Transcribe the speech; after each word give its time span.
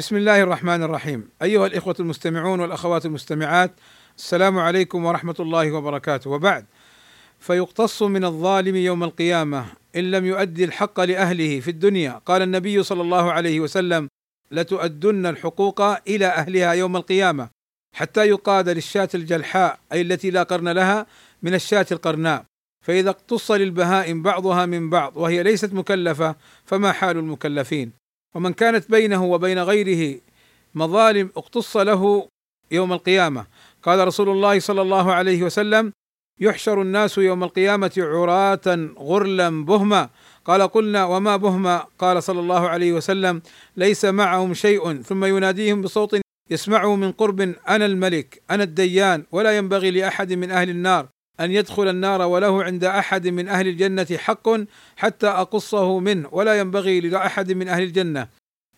بسم 0.00 0.16
الله 0.16 0.42
الرحمن 0.42 0.82
الرحيم. 0.82 1.28
أيها 1.42 1.66
الإخوة 1.66 1.94
المستمعون 2.00 2.60
والأخوات 2.60 3.06
المستمعات 3.06 3.70
السلام 4.18 4.58
عليكم 4.58 5.04
ورحمة 5.04 5.34
الله 5.40 5.72
وبركاته. 5.72 6.30
وبعد 6.30 6.66
فيقتص 7.40 8.02
من 8.02 8.24
الظالم 8.24 8.76
يوم 8.76 9.04
القيامة 9.04 9.66
إن 9.96 10.10
لم 10.10 10.24
يؤدي 10.24 10.64
الحق 10.64 11.00
لأهله 11.00 11.60
في 11.60 11.70
الدنيا. 11.70 12.12
قال 12.26 12.42
النبي 12.42 12.82
صلى 12.82 13.02
الله 13.02 13.32
عليه 13.32 13.60
وسلم 13.60 14.08
لتؤدن 14.50 15.26
الحقوق 15.26 15.80
إلى 16.08 16.26
أهلها 16.26 16.72
يوم 16.72 16.96
القيامة 16.96 17.48
حتى 17.96 18.28
يقاد 18.28 18.68
للشاة 18.68 19.08
الجلحاء 19.14 19.78
أي 19.92 20.00
التي 20.00 20.30
لا 20.30 20.42
قرن 20.42 20.68
لها 20.68 21.06
من 21.42 21.54
الشاة 21.54 21.86
القرناء. 21.92 22.44
فإذا 22.86 23.10
اقتص 23.10 23.50
للبهائم 23.50 24.22
بعضها 24.22 24.66
من 24.66 24.90
بعض 24.90 25.16
وهي 25.16 25.42
ليست 25.42 25.72
مكلفة 25.72 26.36
فما 26.64 26.92
حال 26.92 27.18
المكلفين؟ 27.18 27.99
ومن 28.34 28.52
كانت 28.52 28.90
بينه 28.90 29.24
وبين 29.24 29.58
غيره 29.58 30.20
مظالم 30.74 31.30
اقتص 31.36 31.76
له 31.76 32.28
يوم 32.70 32.92
القيامة. 32.92 33.46
قال 33.82 34.06
رسول 34.06 34.28
الله 34.28 34.58
صلى 34.58 34.82
الله 34.82 35.12
عليه 35.12 35.42
وسلم 35.42 35.92
يحشر 36.40 36.82
الناس 36.82 37.18
يوم 37.18 37.44
القيامة 37.44 37.92
عراة 37.98 38.90
غرلا 38.98 39.64
بهما. 39.64 40.10
قال 40.44 40.62
قلنا 40.62 41.04
وما 41.04 41.36
بهما؟ 41.36 41.86
قال 41.98 42.22
صلى 42.22 42.40
الله 42.40 42.68
عليه 42.68 42.92
وسلم 42.92 43.42
ليس 43.76 44.04
معهم 44.04 44.54
شيء. 44.54 45.02
ثم 45.02 45.24
يناديهم 45.24 45.82
بصوت 45.82 46.20
يسمعه 46.50 46.96
من 46.96 47.12
قرب 47.12 47.40
أنا 47.68 47.86
الملك 47.86 48.42
أنا 48.50 48.62
الديان 48.62 49.24
ولا 49.32 49.56
ينبغي 49.56 49.90
لأحد 49.90 50.32
من 50.32 50.50
أهل 50.50 50.70
النار. 50.70 51.08
أن 51.40 51.50
يدخل 51.50 51.88
النار 51.88 52.22
وله 52.22 52.64
عند 52.64 52.84
أحد 52.84 53.28
من 53.28 53.48
أهل 53.48 53.68
الجنة 53.68 54.06
حق 54.16 54.48
حتى 54.96 55.26
أقصه 55.26 55.98
منه 55.98 56.28
ولا 56.32 56.60
ينبغي 56.60 57.00
لأحد 57.00 57.52
من 57.52 57.68
أهل 57.68 57.82
الجنة 57.82 58.28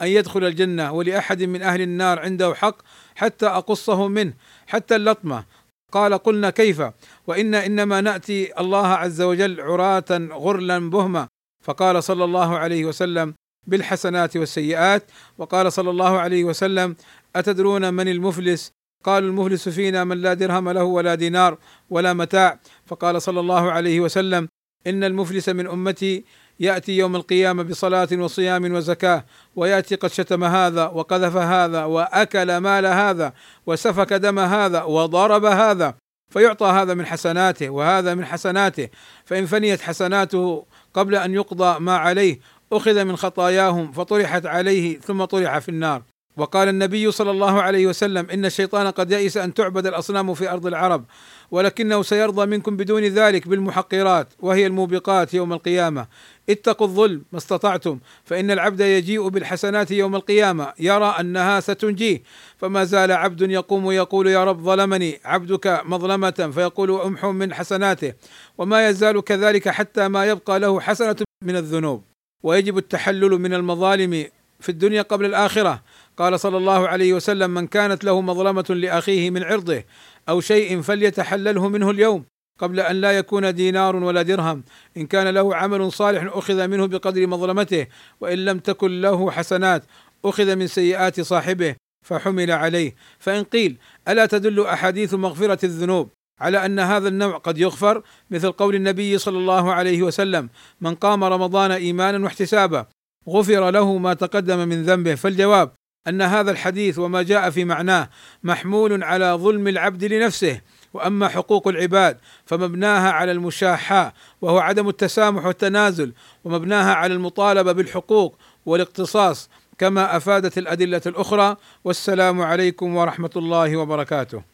أن 0.02 0.06
يدخل 0.06 0.44
الجنة 0.44 0.92
ولأحد 0.92 1.42
من 1.42 1.62
أهل 1.62 1.80
النار 1.80 2.18
عنده 2.18 2.54
حق 2.54 2.76
حتى 3.14 3.46
أقصه 3.46 4.08
منه 4.08 4.32
حتى 4.66 4.96
اللطمة. 4.96 5.44
قال 5.92 6.14
قلنا 6.14 6.50
كيف؟ 6.50 6.82
وإن 7.26 7.54
إنما 7.54 8.00
نأتي 8.00 8.60
الله 8.60 8.86
عز 8.86 9.20
وجل 9.22 9.60
عراة 9.60 10.04
غرلا 10.10 10.90
بهما. 10.90 11.28
فقال 11.64 12.04
صلى 12.04 12.24
الله 12.24 12.58
عليه 12.58 12.84
وسلم 12.84 13.34
بالحسنات 13.66 14.36
والسيئات 14.36 15.10
وقال 15.38 15.72
صلى 15.72 15.90
الله 15.90 16.18
عليه 16.18 16.44
وسلم 16.44 16.96
أتدرون 17.36 17.94
من 17.94 18.08
المفلس؟ 18.08 18.72
قالوا 19.04 19.28
المفلس 19.28 19.68
فينا 19.68 20.04
من 20.04 20.18
لا 20.22 20.34
درهم 20.34 20.70
له 20.70 20.84
ولا 20.84 21.14
دينار 21.14 21.58
ولا 21.90 22.12
متاع. 22.12 22.58
فقال 22.86 23.22
صلى 23.22 23.40
الله 23.40 23.70
عليه 23.72 24.00
وسلم 24.00 24.48
إن 24.86 25.04
المفلس 25.04 25.48
من 25.48 25.66
أمتي 25.66 26.24
يأتي 26.60 26.92
يوم 26.92 27.16
القيامة 27.16 27.62
بصلاة 27.62 28.08
وصيام 28.12 28.74
وزكاة 28.74 29.24
ويأتي 29.56 29.94
قد 29.94 30.10
شتم 30.10 30.44
هذا 30.44 30.86
وقذف 30.86 31.36
هذا 31.36 31.84
وأكل 31.84 32.56
مال 32.56 32.86
هذا 32.86 33.32
وسفك 33.66 34.12
دم 34.12 34.38
هذا 34.38 34.82
وضرب 34.82 35.44
هذا 35.44 35.94
فيعطى 36.30 36.66
هذا 36.66 36.94
من 36.94 37.06
حسناته 37.06 37.70
وهذا 37.70 38.14
من 38.14 38.24
حسناته. 38.24 38.88
فإن 39.24 39.46
فنيت 39.46 39.80
حسناته 39.80 40.66
قبل 40.94 41.14
أن 41.14 41.34
يقضى 41.34 41.80
ما 41.80 41.96
عليه 41.96 42.40
أخذ 42.72 43.04
من 43.04 43.16
خطاياهم 43.16 43.92
فطرحت 43.92 44.46
عليه 44.46 44.98
ثم 44.98 45.24
طرح 45.24 45.58
في 45.58 45.68
النار. 45.68 46.02
وقال 46.36 46.68
النبي 46.68 47.10
صلى 47.10 47.30
الله 47.30 47.62
عليه 47.62 47.86
وسلم 47.86 48.30
إن 48.30 48.44
الشيطان 48.44 48.86
قد 48.86 49.10
يئس 49.10 49.36
أن 49.36 49.54
تعبد 49.54 49.86
الأصنام 49.86 50.34
في 50.34 50.50
أرض 50.50 50.66
العرب 50.66 51.04
ولكنه 51.50 52.02
سيرضى 52.02 52.46
منكم 52.46 52.76
بدون 52.76 53.02
ذلك 53.02 53.48
بالمحقرات 53.48 54.32
وهي 54.40 54.66
الموبقات 54.66 55.34
يوم 55.34 55.52
القيامة. 55.52 56.06
اتقوا 56.50 56.86
الظلم 56.86 57.22
ما 57.32 57.38
استطعتم 57.38 57.98
فإن 58.24 58.50
العبد 58.50 58.80
يجيء 58.80 59.28
بالحسنات 59.28 59.90
يوم 59.90 60.16
القيامة 60.16 60.72
يرى 60.78 61.14
أنها 61.20 61.60
ستنجيه. 61.60 62.22
فما 62.56 62.84
زال 62.84 63.12
عبد 63.12 63.40
يقوم 63.40 63.90
يقول 63.90 64.26
يا 64.26 64.44
رب 64.44 64.62
ظلمني 64.64 65.20
عبدك 65.24 65.82
مظلمة. 65.84 66.50
فيقول 66.54 66.90
امحو 66.90 67.32
من 67.32 67.54
حسناته. 67.54 68.12
وما 68.58 68.88
يزال 68.88 69.24
كذلك 69.24 69.68
حتى 69.68 70.08
ما 70.08 70.26
يبقى 70.26 70.60
له 70.60 70.80
حسنة 70.80 71.16
من 71.44 71.56
الذنوب. 71.56 72.04
ويجب 72.42 72.78
التحلل 72.78 73.30
من 73.30 73.54
المظالم 73.54 74.26
في 74.62 74.68
الدنيا 74.68 75.02
قبل 75.02 75.24
الآخرة. 75.24 75.82
قال 76.16 76.40
صلى 76.40 76.56
الله 76.56 76.88
عليه 76.88 77.12
وسلم 77.14 77.50
من 77.50 77.66
كانت 77.66 78.04
له 78.04 78.20
مظلمة 78.20 78.64
لأخيه 78.70 79.30
من 79.30 79.42
عرضه 79.42 79.84
أو 80.28 80.40
شيء 80.40 80.80
فليتحلله 80.80 81.68
منه 81.68 81.90
اليوم 81.90 82.24
قبل 82.58 82.80
أن 82.80 82.96
لا 83.00 83.12
يكون 83.12 83.54
دينار 83.54 83.96
ولا 83.96 84.22
درهم. 84.22 84.62
إن 84.96 85.06
كان 85.06 85.28
له 85.28 85.56
عمل 85.56 85.92
صالح 85.92 86.36
أخذ 86.36 86.66
منه 86.66 86.86
بقدر 86.86 87.26
مظلمته 87.26 87.86
وإن 88.20 88.44
لم 88.44 88.58
تكن 88.58 89.00
له 89.00 89.30
حسنات 89.30 89.84
أخذ 90.24 90.56
من 90.56 90.66
سيئات 90.66 91.20
صاحبه 91.20 91.74
فحمل 92.06 92.50
عليه. 92.50 92.94
فإن 93.18 93.44
قيل 93.44 93.78
ألا 94.08 94.26
تدل 94.26 94.66
أحاديث 94.66 95.14
مغفرة 95.14 95.64
الذنوب 95.64 96.08
على 96.40 96.66
أن 96.66 96.78
هذا 96.78 97.08
النوع 97.08 97.38
قد 97.38 97.58
يغفر؟ 97.58 98.02
مثل 98.30 98.52
قول 98.52 98.74
النبي 98.74 99.18
صلى 99.18 99.38
الله 99.38 99.72
عليه 99.72 100.02
وسلم 100.02 100.48
من 100.80 100.94
قام 100.94 101.24
رمضان 101.24 101.70
إيمانا 101.70 102.24
واحتسابا 102.24 102.86
غفر 103.28 103.70
له 103.70 103.98
ما 103.98 104.14
تقدم 104.14 104.68
من 104.68 104.82
ذنبه. 104.82 105.14
فالجواب 105.14 105.72
أن 106.08 106.22
هذا 106.22 106.50
الحديث 106.50 106.98
وما 106.98 107.22
جاء 107.22 107.50
في 107.50 107.64
معناه 107.64 108.08
محمول 108.42 109.04
على 109.04 109.32
ظلم 109.32 109.68
العبد 109.68 110.04
لنفسه. 110.04 110.60
وأما 110.94 111.28
حقوق 111.28 111.68
العباد 111.68 112.18
فمبناها 112.46 113.10
على 113.10 113.32
المشاحة 113.32 114.14
وهو 114.40 114.58
عدم 114.58 114.88
التسامح 114.88 115.46
والتنازل 115.46 116.12
ومبناها 116.44 116.94
على 116.94 117.14
المطالبة 117.14 117.72
بالحقوق 117.72 118.38
والاقتصاص 118.66 119.50
كما 119.78 120.16
أفادت 120.16 120.58
الأدلة 120.58 121.00
الأخرى. 121.06 121.56
والسلام 121.84 122.40
عليكم 122.40 122.96
ورحمة 122.96 123.30
الله 123.36 123.76
وبركاته. 123.76 124.51